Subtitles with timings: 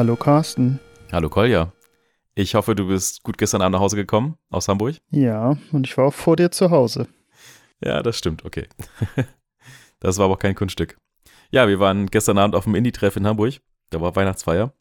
[0.00, 0.80] Hallo Carsten.
[1.12, 1.74] Hallo Kolja.
[2.34, 4.96] Ich hoffe, du bist gut gestern Abend nach Hause gekommen aus Hamburg.
[5.10, 7.06] Ja, und ich war auch vor dir zu Hause.
[7.84, 8.66] Ja, das stimmt, okay.
[10.00, 10.96] das war aber auch kein Kunststück.
[11.50, 13.60] Ja, wir waren gestern Abend auf dem Indie-Treff in Hamburg.
[13.90, 14.72] Da war Weihnachtsfeier.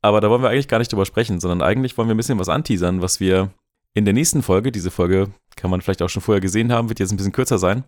[0.00, 2.38] Aber da wollen wir eigentlich gar nicht drüber sprechen, sondern eigentlich wollen wir ein bisschen
[2.38, 3.50] was anteasern, was wir
[3.94, 7.00] in der nächsten Folge, diese Folge kann man vielleicht auch schon vorher gesehen haben, wird
[7.00, 7.82] jetzt ein bisschen kürzer sein.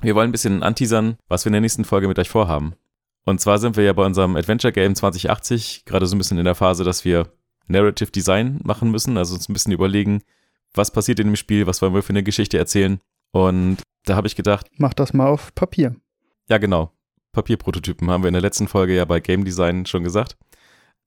[0.00, 2.76] Wir wollen ein bisschen anteasern, was wir in der nächsten Folge mit euch vorhaben.
[3.24, 6.44] Und zwar sind wir ja bei unserem Adventure Game 2080 gerade so ein bisschen in
[6.44, 7.32] der Phase, dass wir
[7.66, 10.22] Narrative Design machen müssen, also uns ein bisschen überlegen,
[10.74, 13.00] was passiert in dem Spiel, was wollen wir für eine Geschichte erzählen.
[13.32, 14.66] Und da habe ich gedacht.
[14.76, 15.96] Mach das mal auf Papier.
[16.48, 16.92] Ja, genau.
[17.32, 20.36] Papierprototypen haben wir in der letzten Folge ja bei Game Design schon gesagt.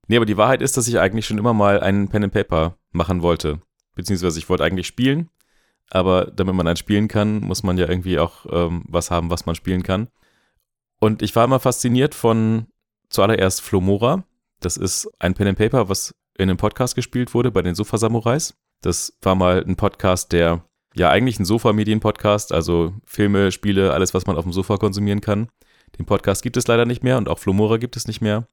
[0.08, 2.76] Nee, aber die Wahrheit ist, dass ich eigentlich schon immer mal einen Pen and Paper
[2.90, 3.60] machen wollte.
[3.94, 5.28] Beziehungsweise ich wollte eigentlich spielen,
[5.90, 9.46] aber damit man ein spielen kann, muss man ja irgendwie auch ähm, was haben, was
[9.46, 10.08] man spielen kann.
[11.00, 12.66] Und ich war immer fasziniert von
[13.08, 14.24] zuallererst Flomora.
[14.60, 17.98] Das ist ein Pen and Paper, was in einem Podcast gespielt wurde bei den Sofa
[17.98, 18.54] Samurais.
[18.80, 24.26] Das war mal ein Podcast, der ja eigentlich ein Sofa-Medien-Podcast, also Filme, Spiele, alles, was
[24.26, 25.48] man auf dem Sofa konsumieren kann.
[25.98, 28.46] Den Podcast gibt es leider nicht mehr und auch Flomora gibt es nicht mehr.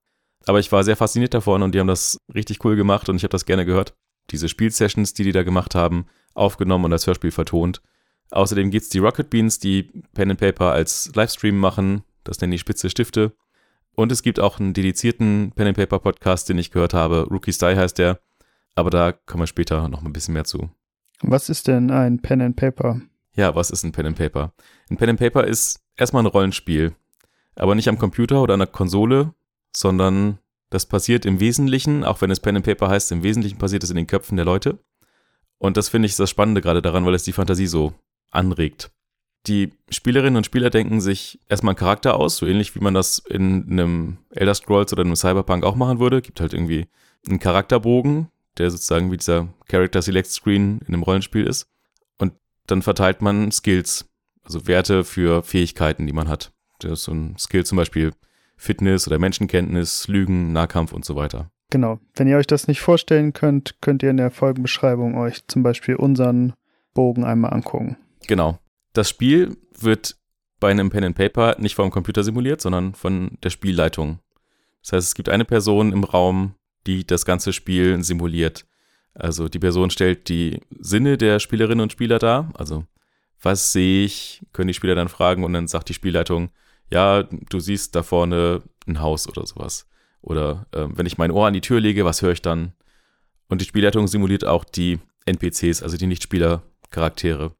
[0.45, 3.23] Aber ich war sehr fasziniert davon und die haben das richtig cool gemacht und ich
[3.23, 3.95] habe das gerne gehört.
[4.31, 7.81] Diese Spielsessions, die die da gemacht haben, aufgenommen und als Hörspiel vertont.
[8.31, 12.03] Außerdem gibt es die Rocket Beans, die Pen and Paper als Livestream machen.
[12.25, 13.31] Das nennen die Spitze Stifte.
[13.93, 17.27] Und es gibt auch einen dedizierten Pen and Paper Podcast, den ich gehört habe.
[17.31, 18.19] Rookie Style heißt der.
[18.75, 20.69] Aber da kommen wir später noch ein bisschen mehr zu.
[21.21, 22.99] Was ist denn ein Pen and Paper?
[23.35, 24.53] Ja, was ist ein Pen and Paper?
[24.89, 26.93] Ein Pen and Paper ist erstmal ein Rollenspiel.
[27.55, 29.33] Aber nicht am Computer oder an der Konsole,
[29.73, 33.83] sondern das passiert im Wesentlichen, auch wenn es Pen and Paper heißt, im Wesentlichen passiert
[33.83, 34.79] es in den Köpfen der Leute.
[35.57, 37.93] Und das finde ich das Spannende gerade daran, weil es die Fantasie so
[38.31, 38.91] anregt.
[39.47, 43.19] Die Spielerinnen und Spieler denken sich erstmal einen Charakter aus, so ähnlich wie man das
[43.29, 46.21] in einem Elder Scrolls oder einem Cyberpunk auch machen würde.
[46.21, 46.87] Gibt halt irgendwie
[47.27, 51.67] einen Charakterbogen, der sozusagen wie dieser Character Select Screen in einem Rollenspiel ist.
[52.17, 52.33] Und
[52.65, 54.09] dann verteilt man Skills,
[54.43, 56.51] also Werte für Fähigkeiten, die man hat.
[56.79, 58.11] Das ist so ein Skill zum Beispiel
[58.57, 61.51] Fitness oder Menschenkenntnis, Lügen, Nahkampf und so weiter.
[61.69, 61.99] Genau.
[62.15, 65.95] Wenn ihr euch das nicht vorstellen könnt, könnt ihr in der Folgenbeschreibung euch zum Beispiel
[65.95, 66.53] unseren
[66.93, 67.97] Bogen einmal angucken.
[68.27, 68.59] Genau.
[68.95, 70.15] Das Spiel wird
[70.61, 74.19] bei einem Pen and Paper nicht vom Computer simuliert, sondern von der Spielleitung.
[74.81, 76.55] Das heißt, es gibt eine Person im Raum,
[76.87, 78.65] die das ganze Spiel simuliert.
[79.13, 82.51] Also die Person stellt die Sinne der Spielerinnen und Spieler dar.
[82.53, 82.85] Also
[83.41, 86.51] was sehe ich, können die Spieler dann fragen und dann sagt die Spielleitung,
[86.89, 89.89] ja, du siehst da vorne ein Haus oder sowas.
[90.21, 92.71] Oder äh, wenn ich mein Ohr an die Tür lege, was höre ich dann?
[93.49, 97.51] Und die Spielleitung simuliert auch die NPCs, also die Nichtspieler-Charaktere.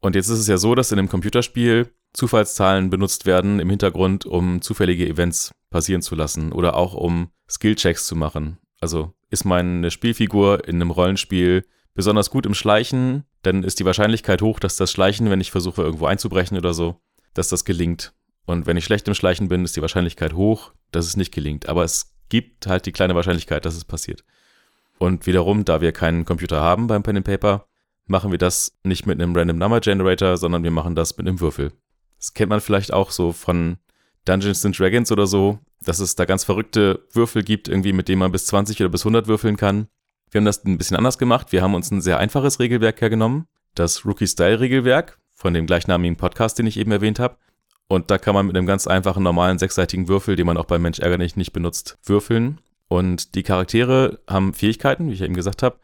[0.00, 4.24] Und jetzt ist es ja so, dass in einem Computerspiel Zufallszahlen benutzt werden im Hintergrund,
[4.24, 8.58] um zufällige Events passieren zu lassen oder auch um Skillchecks zu machen.
[8.80, 11.64] Also ist meine Spielfigur in einem Rollenspiel
[11.94, 15.82] besonders gut im Schleichen, dann ist die Wahrscheinlichkeit hoch, dass das Schleichen, wenn ich versuche
[15.82, 17.00] irgendwo einzubrechen oder so,
[17.34, 18.12] dass das gelingt.
[18.44, 21.68] Und wenn ich schlecht im Schleichen bin, ist die Wahrscheinlichkeit hoch, dass es nicht gelingt.
[21.68, 24.24] Aber es gibt halt die kleine Wahrscheinlichkeit, dass es passiert.
[24.98, 27.66] Und wiederum, da wir keinen Computer haben beim Pen and Paper,
[28.06, 31.40] machen wir das nicht mit einem Random Number Generator, sondern wir machen das mit einem
[31.40, 31.72] Würfel.
[32.18, 33.78] Das kennt man vielleicht auch so von
[34.24, 38.20] Dungeons and Dragons oder so, dass es da ganz verrückte Würfel gibt, irgendwie mit denen
[38.20, 39.88] man bis 20 oder bis 100 würfeln kann.
[40.30, 41.52] Wir haben das ein bisschen anders gemacht.
[41.52, 46.16] Wir haben uns ein sehr einfaches Regelwerk hergenommen, das Rookie Style Regelwerk von dem gleichnamigen
[46.16, 47.36] Podcast, den ich eben erwähnt habe.
[47.88, 50.78] Und da kann man mit einem ganz einfachen, normalen, sechsseitigen Würfel, den man auch bei
[50.78, 52.60] Mensch ärgerlich nicht benutzt, würfeln.
[52.88, 55.78] Und die Charaktere haben Fähigkeiten, wie ich eben gesagt habe.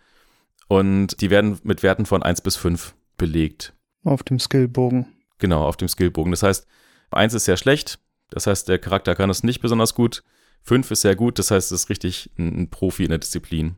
[0.72, 3.74] Und die werden mit Werten von 1 bis 5 belegt.
[4.04, 5.04] Auf dem Skillbogen.
[5.36, 6.30] Genau, auf dem Skillbogen.
[6.30, 6.66] Das heißt,
[7.10, 7.98] 1 ist sehr schlecht,
[8.30, 10.22] das heißt, der Charakter kann es nicht besonders gut.
[10.62, 13.76] 5 ist sehr gut, das heißt, es ist richtig ein, Profi in der Disziplin.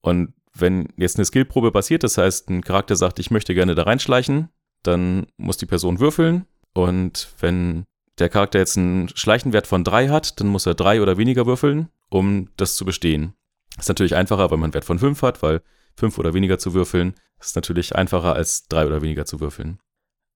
[0.00, 3.84] Und wenn jetzt eine Skillprobe passiert, das heißt, ein Charakter sagt, ich möchte gerne da
[3.84, 4.48] reinschleichen,
[4.82, 7.84] dann muss die Person würfeln und wenn
[8.18, 11.90] der Charakter jetzt einen Schleichenwert von 3 hat, dann muss er 3 oder weniger würfeln,
[12.10, 13.34] um das zu bestehen.
[13.78, 15.62] Ist natürlich einfacher, wenn man einen Wert von 5 hat, weil
[15.98, 19.78] 5 oder weniger zu würfeln ist natürlich einfacher als 3 oder weniger zu würfeln.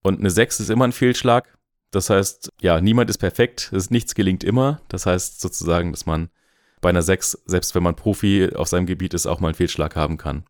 [0.01, 1.57] Und eine 6 ist immer ein Fehlschlag.
[1.91, 4.81] Das heißt, ja, niemand ist perfekt, ist, nichts gelingt immer.
[4.87, 6.29] Das heißt sozusagen, dass man
[6.81, 9.95] bei einer 6, selbst wenn man Profi auf seinem Gebiet ist, auch mal einen Fehlschlag
[9.95, 10.43] haben kann.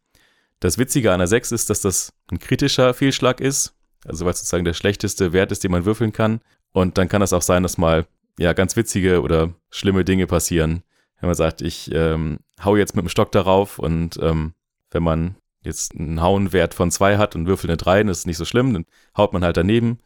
[0.60, 3.75] Das Witzige an einer 6 ist, dass das ein kritischer Fehlschlag ist.
[4.06, 6.42] Also weil es sozusagen der schlechteste Wert ist, den man würfeln kann.
[6.71, 8.07] Und dann kann es auch sein, dass mal
[8.39, 10.83] ja ganz witzige oder schlimme Dinge passieren.
[11.19, 14.54] Wenn man sagt, ich ähm, hau jetzt mit dem Stock darauf und ähm,
[14.94, 18.25] wenn man jetzt einen Hauenwert von zwei hat und würfelt eine drei, dann ist es
[18.25, 18.86] nicht so schlimm, dann
[19.18, 20.00] haut man halt daneben.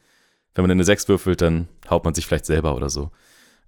[0.54, 3.12] Wenn man eine sechs würfelt, dann haut man sich vielleicht selber oder so.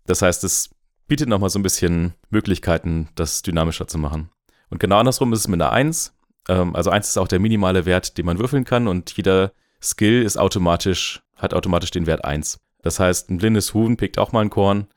[0.05, 0.69] Das heißt, es
[1.07, 4.29] bietet nochmal so ein bisschen Möglichkeiten, das dynamischer zu machen.
[4.69, 6.13] Und genau andersrum ist es mit einer 1.
[6.47, 9.51] Ähm, also 1 ist auch der minimale Wert, den man würfeln kann und jeder
[9.81, 12.59] Skill ist automatisch, hat automatisch den Wert 1.
[12.81, 14.87] Das heißt, ein blindes Huhn pickt auch mal ein Korn.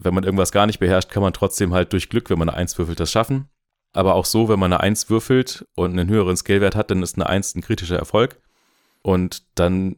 [0.00, 2.58] Wenn man irgendwas gar nicht beherrscht, kann man trotzdem halt durch Glück, wenn man eine
[2.58, 3.48] 1 würfelt, das schaffen.
[3.92, 7.16] Aber auch so, wenn man eine 1 würfelt und einen höheren Scalewert hat, dann ist
[7.16, 8.40] eine 1 ein kritischer Erfolg.
[9.02, 9.96] Und dann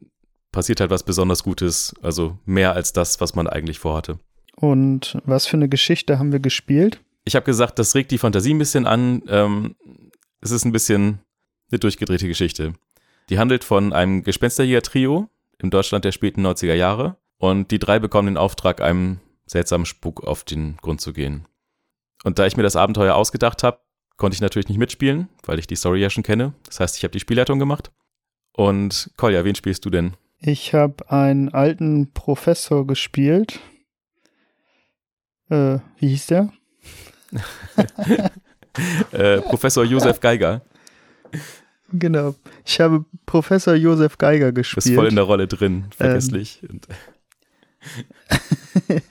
[0.51, 4.19] passiert halt was besonders Gutes, also mehr als das, was man eigentlich vorhatte.
[4.55, 7.01] Und was für eine Geschichte haben wir gespielt?
[7.25, 9.23] Ich habe gesagt, das regt die Fantasie ein bisschen an.
[9.27, 9.75] Ähm,
[10.41, 11.19] es ist ein bisschen
[11.71, 12.73] eine durchgedrehte Geschichte.
[13.29, 17.17] Die handelt von einem Gespensterjäger-Trio im Deutschland der späten 90er Jahre.
[17.37, 21.47] Und die drei bekommen den Auftrag, einem seltsamen Spuk auf den Grund zu gehen.
[22.23, 23.79] Und da ich mir das Abenteuer ausgedacht habe,
[24.17, 26.53] konnte ich natürlich nicht mitspielen, weil ich die Story ja schon kenne.
[26.65, 27.91] Das heißt, ich habe die Spielleitung gemacht.
[28.53, 30.13] Und Kolja, wen spielst du denn?
[30.39, 33.59] Ich habe einen alten Professor gespielt.
[35.49, 36.53] Äh, wie hieß der?
[39.11, 40.61] äh, Professor Josef Geiger.
[41.91, 42.35] Genau.
[42.65, 44.85] Ich habe Professor Josef Geiger gespielt.
[44.85, 46.63] Ist voll in der Rolle drin, vergesslich.
[46.63, 46.81] Ähm.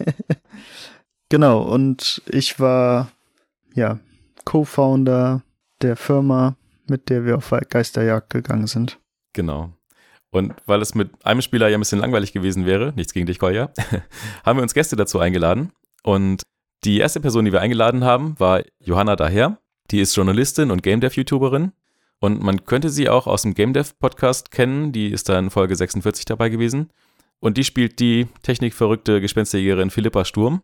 [1.28, 3.12] genau, und ich war
[3.74, 4.00] ja
[4.44, 5.42] Co-Founder
[5.82, 6.56] der Firma,
[6.88, 8.98] mit der wir auf Geisterjagd gegangen sind.
[9.32, 9.72] Genau.
[10.30, 13.38] Und weil es mit einem Spieler ja ein bisschen langweilig gewesen wäre, nichts gegen dich,
[13.38, 13.70] Kolja,
[14.44, 15.70] haben wir uns Gäste dazu eingeladen.
[16.02, 16.42] Und
[16.84, 19.58] die erste Person, die wir eingeladen haben, war Johanna Daher.
[19.90, 21.72] Die ist Journalistin und Game Dev-YouTuberin.
[22.20, 24.92] Und man könnte sie auch aus dem Game Dev-Podcast kennen.
[24.92, 26.90] Die ist da in Folge 46 dabei gewesen.
[27.38, 30.62] Und die spielt die technikverrückte Gespensterjägerin Philippa Sturm.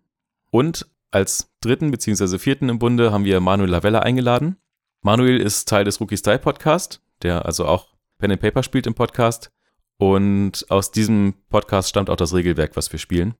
[0.51, 2.39] Und als dritten bzw.
[2.39, 4.57] vierten im Bunde haben wir Manuel Lavella eingeladen.
[5.03, 8.95] Manuel ist Teil des Rookie Style Podcast, der also auch Pen and Paper spielt im
[8.95, 9.51] Podcast.
[9.97, 13.35] Und aus diesem Podcast stammt auch das Regelwerk, was wir spielen.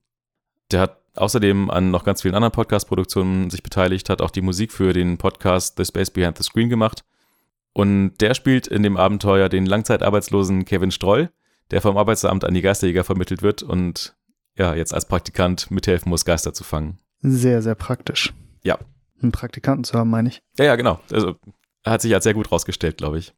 [0.71, 4.71] Der hat außerdem an noch ganz vielen anderen Podcast-Produktionen sich beteiligt, hat auch die Musik
[4.71, 7.03] für den Podcast The Space Behind the Screen gemacht.
[7.73, 11.31] Und der spielt in dem Abenteuer den langzeitarbeitslosen Kevin Stroll,
[11.71, 14.15] der vom Arbeitsamt an die Geisterjäger vermittelt wird und
[14.57, 16.99] ja, jetzt als Praktikant mithelfen muss, Geister zu fangen.
[17.21, 18.33] Sehr, sehr praktisch.
[18.63, 18.79] Ja.
[19.21, 20.41] Einen Praktikanten zu haben, meine ich.
[20.57, 20.99] Ja, ja, genau.
[21.11, 21.35] Also
[21.85, 23.33] hat sich als sehr gut rausgestellt, glaube ich.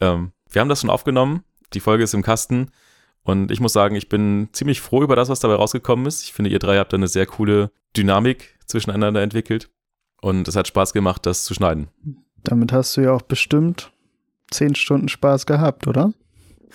[0.00, 1.44] Ähm, wir haben das schon aufgenommen.
[1.72, 2.70] Die Folge ist im Kasten.
[3.22, 6.22] Und ich muss sagen, ich bin ziemlich froh über das, was dabei rausgekommen ist.
[6.24, 9.70] Ich finde, ihr drei habt da eine sehr coole Dynamik zwischeneinander entwickelt.
[10.20, 11.88] Und es hat Spaß gemacht, das zu schneiden.
[12.42, 13.92] Damit hast du ja auch bestimmt
[14.50, 16.12] zehn Stunden Spaß gehabt, oder?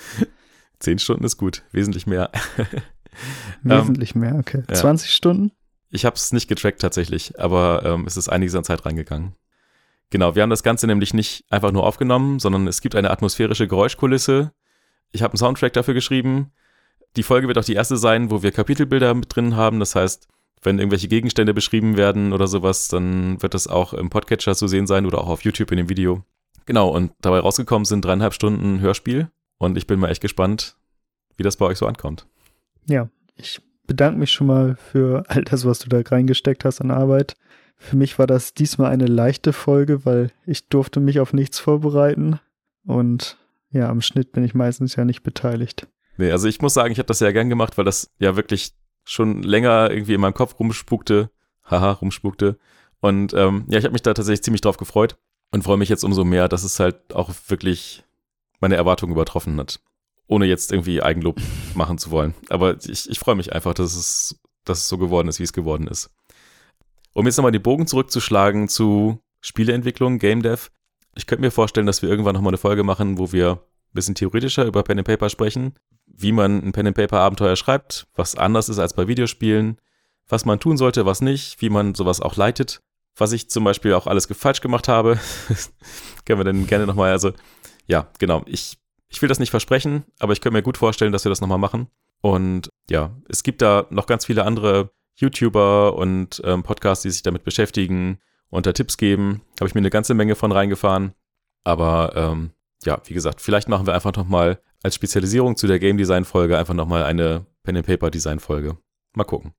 [0.80, 1.63] zehn Stunden ist gut.
[1.71, 2.31] Wesentlich mehr.
[3.63, 4.63] Wesentlich mehr, okay.
[4.69, 4.75] Ja.
[4.75, 5.51] 20 Stunden?
[5.91, 9.36] Ich habe es nicht getrackt tatsächlich, aber ähm, es ist einiges an Zeit reingegangen.
[10.12, 13.68] Genau, wir haben das Ganze nämlich nicht einfach nur aufgenommen, sondern es gibt eine atmosphärische
[13.68, 14.51] Geräuschkulisse.
[15.12, 16.51] Ich habe einen Soundtrack dafür geschrieben.
[17.15, 19.80] Die Folge wird auch die erste sein, wo wir Kapitelbilder mit drin haben.
[19.80, 20.27] Das heißt,
[20.62, 24.88] wenn irgendwelche Gegenstände beschrieben werden oder sowas, dann wird das auch im Podcatcher zu sehen
[24.88, 26.24] sein oder auch auf YouTube in dem Video.
[26.65, 29.30] Genau, und dabei rausgekommen sind dreieinhalb Stunden Hörspiel.
[29.57, 30.77] Und ich bin mal echt gespannt,
[31.38, 32.27] wie das bei euch so ankommt.
[32.85, 36.92] Ja, ich bedanke mich schon mal für all das, was du da reingesteckt hast an
[36.92, 37.35] Arbeit.
[37.75, 42.40] Für mich war das diesmal eine leichte Folge, weil ich durfte mich auf nichts vorbereiten
[42.85, 43.37] und
[43.71, 45.87] ja, am Schnitt bin ich meistens ja nicht beteiligt.
[46.18, 48.73] Nee, also ich muss sagen, ich habe das ja gern gemacht, weil das ja wirklich
[49.06, 51.31] schon länger irgendwie in meinem Kopf rumspukte.
[51.64, 52.57] Haha, rumspukte.
[52.99, 55.18] Und ähm, ja, ich habe mich da tatsächlich ziemlich drauf gefreut
[55.52, 58.04] und freue mich jetzt umso mehr, dass es halt auch wirklich
[58.59, 59.80] meine Erwartungen übertroffen hat.
[60.30, 61.42] Ohne jetzt irgendwie Eigenlob
[61.74, 62.36] machen zu wollen.
[62.50, 65.54] Aber ich, ich freue mich einfach, dass es, dass es so geworden ist, wie es
[65.54, 66.12] geworden ist.
[67.14, 70.69] Um jetzt nochmal den Bogen zurückzuschlagen zu Spieleentwicklung, Game Dev.
[71.16, 74.16] Ich könnte mir vorstellen, dass wir irgendwann nochmal eine Folge machen, wo wir ein bisschen
[74.16, 75.74] theoretischer über Pen and Paper sprechen,
[76.06, 79.81] wie man ein Pen and Paper Abenteuer schreibt, was anders ist als bei Videospielen,
[80.28, 82.81] was man tun sollte, was nicht, wie man sowas auch leitet,
[83.18, 85.19] was ich zum Beispiel auch alles falsch gemacht habe.
[86.26, 87.31] Können wir dann gerne nochmal, also
[87.88, 88.78] ja, genau, ich,
[89.09, 91.57] ich will das nicht versprechen, aber ich könnte mir gut vorstellen, dass wir das nochmal
[91.57, 91.87] machen.
[92.21, 97.23] Und ja, es gibt da noch ganz viele andere YouTuber und ähm, Podcasts, die sich
[97.23, 99.42] damit beschäftigen und da Tipps geben.
[99.59, 101.13] Habe ich mir eine ganze Menge von reingefahren.
[101.63, 102.51] Aber ähm,
[102.83, 106.57] ja, wie gesagt, vielleicht machen wir einfach nochmal als Spezialisierung zu der Game Design Folge
[106.57, 108.78] einfach nochmal eine Pen and Paper Design Folge.
[109.13, 109.54] Mal gucken.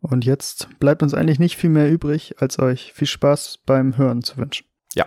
[0.00, 4.22] Und jetzt bleibt uns eigentlich nicht viel mehr übrig, als euch viel Spaß beim Hören
[4.22, 4.66] zu wünschen.
[4.94, 5.06] Ja.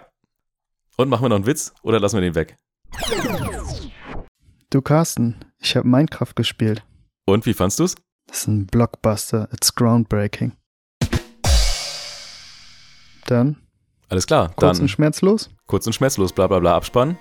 [0.97, 2.57] Und machen wir noch einen Witz oder lassen wir den weg?
[4.75, 6.83] Du Carsten, ich habe Minecraft gespielt.
[7.25, 7.95] Und wie fandst du's?
[8.27, 9.47] Das ist ein Blockbuster.
[9.53, 10.51] It's groundbreaking.
[13.25, 13.55] Dann.
[14.09, 14.51] Alles klar.
[14.57, 15.49] Kurz und schmerzlos.
[15.65, 17.17] Kurz und schmerzlos, bla bla bla, Abspann.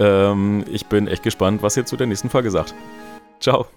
[0.00, 2.74] Ähm, ich bin echt gespannt, was ihr zu der nächsten Folge sagt.
[3.38, 3.68] Ciao.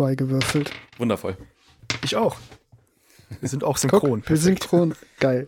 [0.00, 0.70] 2 gewürfelt.
[0.96, 1.36] Wundervoll.
[2.02, 2.38] Ich auch.
[3.40, 4.22] Wir sind auch synchron.
[4.22, 4.94] Guck, wir synchron.
[5.18, 5.46] Geil.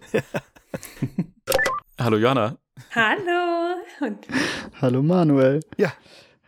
[1.98, 2.58] Hallo Jana.
[2.94, 3.76] Hallo.
[4.02, 4.26] Und
[4.78, 5.60] Hallo Manuel.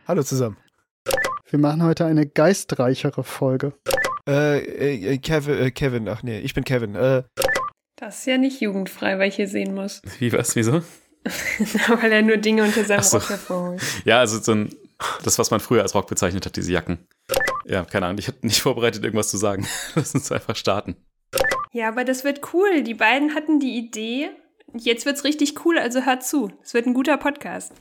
[0.07, 0.55] Hallo zusammen.
[1.49, 3.73] Wir machen heute eine geistreichere Folge.
[4.27, 6.93] Äh, äh, Kevin, äh, Kevin, ach nee, ich bin Kevin.
[6.93, 7.23] Äh,
[7.95, 10.03] das ist ja nicht jugendfrei, weil ich hier sehen muss.
[10.19, 10.55] Wie was?
[10.55, 10.83] Wieso?
[12.01, 13.17] weil er nur Dinge unter seinem so.
[13.17, 13.81] Rock hervorholt.
[14.03, 14.69] Ja, also so ein,
[15.23, 16.99] das, was man früher als Rock bezeichnet hat, diese Jacken.
[17.67, 19.67] Ja, keine Ahnung, ich habe nicht vorbereitet, irgendwas zu sagen.
[19.95, 20.95] Lass uns einfach starten.
[21.71, 22.83] Ja, aber das wird cool.
[22.83, 24.29] Die beiden hatten die Idee.
[24.73, 26.51] Jetzt wird's richtig cool, also hört zu.
[26.61, 27.73] Es wird ein guter Podcast.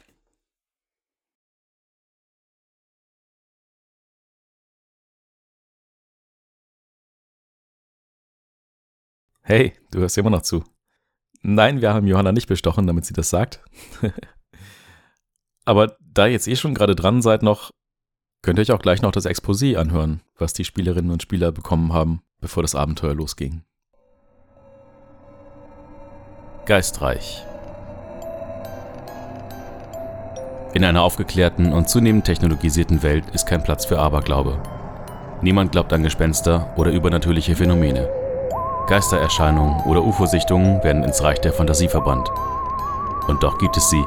[9.42, 10.64] Hey, du hörst immer noch zu.
[11.42, 13.62] Nein, wir haben Johanna nicht bestochen, damit sie das sagt.
[15.66, 17.70] Aber da ihr jetzt eh schon gerade dran seid noch,
[18.44, 21.94] könnt ihr euch auch gleich noch das Exposé anhören, was die Spielerinnen und Spieler bekommen
[21.94, 23.62] haben, bevor das Abenteuer losging.
[26.66, 27.42] Geistreich.
[30.74, 34.60] In einer aufgeklärten und zunehmend technologisierten Welt ist kein Platz für Aberglaube.
[35.40, 38.08] Niemand glaubt an Gespenster oder übernatürliche Phänomene.
[38.88, 42.28] Geistererscheinungen oder UFO-Sichtungen werden ins Reich der Fantasie verbannt.
[43.26, 44.04] Und doch gibt es sie,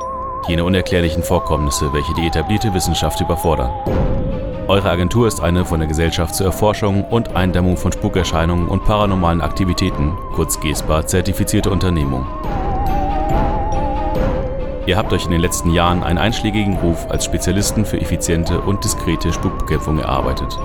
[0.48, 3.72] jene unerklärlichen Vorkommnisse, welche die etablierte Wissenschaft überfordern.
[4.68, 9.42] Eure Agentur ist eine von der Gesellschaft zur Erforschung und Eindämmung von Spukerscheinungen und paranormalen
[9.42, 12.26] Aktivitäten, kurz GESPA, zertifizierte Unternehmung.
[14.86, 18.84] Ihr habt euch in den letzten Jahren einen einschlägigen Ruf als Spezialisten für effiziente und
[18.84, 20.58] diskrete Spukbekämpfung erarbeitet.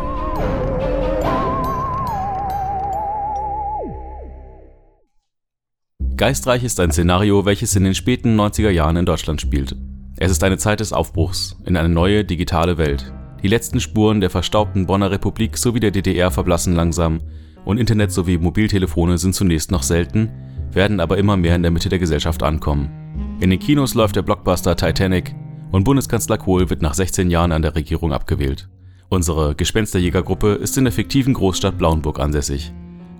[6.22, 9.74] Geistreich ist ein Szenario, welches in den späten 90er Jahren in Deutschland spielt.
[10.16, 13.12] Es ist eine Zeit des Aufbruchs in eine neue digitale Welt.
[13.42, 17.22] Die letzten Spuren der verstaubten Bonner Republik sowie der DDR verblassen langsam
[17.64, 20.30] und Internet sowie Mobiltelefone sind zunächst noch selten,
[20.70, 23.36] werden aber immer mehr in der Mitte der Gesellschaft ankommen.
[23.40, 25.34] In den Kinos läuft der Blockbuster Titanic
[25.72, 28.68] und Bundeskanzler Kohl wird nach 16 Jahren an der Regierung abgewählt.
[29.08, 32.72] Unsere Gespensterjägergruppe ist in der fiktiven Großstadt Blauenburg ansässig.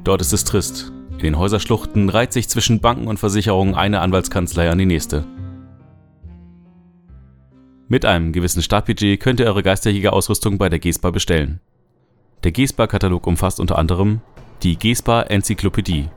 [0.04, 0.92] Dort ist es trist.
[1.18, 5.24] In den Häuserschluchten reiht sich zwischen Banken und Versicherungen eine Anwaltskanzlei an die nächste.
[7.88, 11.60] Mit einem gewissen Startbudget könnt ihr eure Geisterjäger-Ausrüstung bei der GESPA bestellen.
[12.42, 14.20] Der GESPA-Katalog umfasst unter anderem
[14.62, 16.08] die GESPA-Enzyklopädie,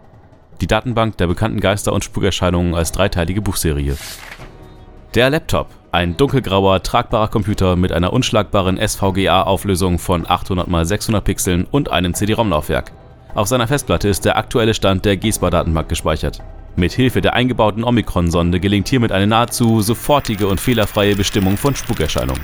[0.61, 3.97] die Datenbank der bekannten Geister- und Spukerscheinungen als dreiteilige Buchserie.
[5.15, 11.65] Der Laptop, ein dunkelgrauer, tragbarer Computer mit einer unschlagbaren SVGA-Auflösung von 800 x 600 Pixeln
[11.65, 12.91] und einem CD-ROM-Laufwerk.
[13.35, 16.39] Auf seiner Festplatte ist der aktuelle Stand der GESPA-Datenbank gespeichert.
[16.77, 22.41] Mit Hilfe der eingebauten Omikron-Sonde gelingt hiermit eine nahezu sofortige und fehlerfreie Bestimmung von Spukerscheinungen.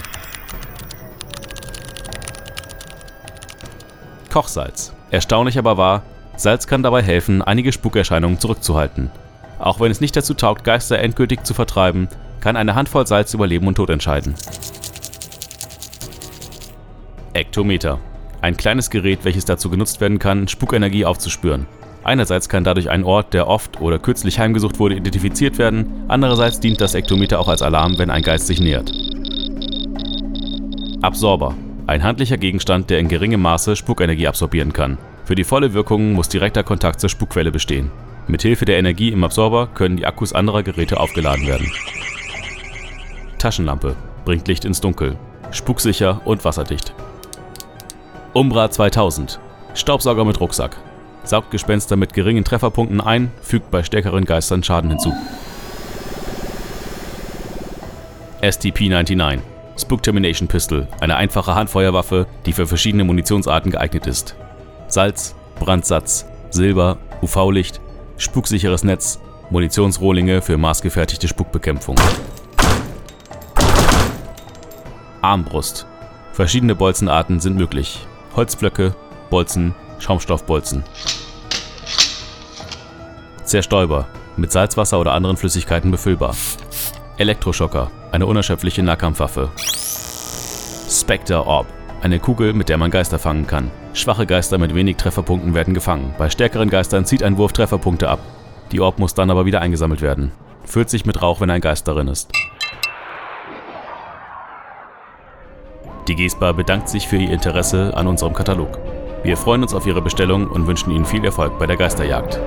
[4.30, 4.94] Kochsalz.
[5.12, 6.04] Erstaunlich aber wahr,
[6.36, 9.12] Salz kann dabei helfen, einige Spukerscheinungen zurückzuhalten.
[9.60, 12.10] Auch wenn es nicht dazu taugt, Geister endgültig zu vertreiben,
[12.42, 14.36] kann eine Handvoll Salz über Leben und Tod entscheiden.
[17.34, 18.00] Ektometer.
[18.42, 21.68] Ein kleines Gerät, welches dazu genutzt werden kann, Spukenergie aufzuspüren.
[22.04, 26.82] Einerseits kann dadurch ein Ort, der oft oder kürzlich heimgesucht wurde, identifiziert werden, andererseits dient
[26.82, 28.92] das Ektometer auch als Alarm, wenn ein Geist sich nähert.
[31.04, 31.54] Absorber.
[31.86, 34.98] Ein handlicher Gegenstand, der in geringem Maße Spukenergie absorbieren kann.
[35.26, 37.92] Für die volle Wirkung muss direkter Kontakt zur Spukquelle bestehen.
[38.28, 41.72] Mithilfe der Energie im Absorber können die Akkus anderer Geräte aufgeladen werden.
[43.38, 43.96] Taschenlampe.
[44.26, 45.18] Bringt Licht ins Dunkel.
[45.52, 46.94] Spuksicher und wasserdicht.
[48.34, 49.42] Umbra 2000.
[49.74, 50.78] Staubsauger mit Rucksack.
[51.26, 55.14] Saugt Gespenster mit geringen Trefferpunkten ein, fügt bei stärkeren Geistern Schaden hinzu.
[58.42, 59.40] STP-99.
[59.78, 60.88] Spook Termination Pistol.
[61.02, 64.36] Eine einfache Handfeuerwaffe, die für verschiedene Munitionsarten geeignet ist.
[64.88, 67.82] Salz, Brandsatz, Silber, UV-Licht,
[68.16, 69.20] spuksicheres Netz,
[69.50, 71.98] Munitionsrohlinge für maßgefertigte Spukbekämpfung.
[75.22, 75.86] Armbrust.
[76.32, 78.08] Verschiedene Bolzenarten sind möglich.
[78.36, 78.96] Holzblöcke,
[79.30, 80.84] Bolzen, Schaumstoffbolzen.
[83.44, 84.08] Zerstäuber.
[84.38, 86.34] Mit Salzwasser oder anderen Flüssigkeiten befüllbar.
[87.18, 87.92] Elektroschocker.
[88.14, 89.50] Eine unerschöpfliche Nahkampfwaffe.
[90.90, 91.68] Spectre Orb.
[92.02, 93.70] Eine Kugel, mit der man Geister fangen kann.
[93.94, 96.16] Schwache Geister mit wenig Trefferpunkten werden gefangen.
[96.18, 98.20] Bei stärkeren Geistern zieht ein Wurf Trefferpunkte ab.
[98.72, 100.32] Die Orb muss dann aber wieder eingesammelt werden.
[100.64, 102.32] Füllt sich mit Rauch, wenn ein Geist darin ist.
[106.12, 108.80] Die GESPA bedankt sich für Ihr Interesse an unserem Katalog.
[109.24, 112.38] Wir freuen uns auf Ihre Bestellung und wünschen Ihnen viel Erfolg bei der Geisterjagd.